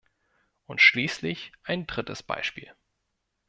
[0.65, 2.73] Und schließlich ein drittes Beispiel.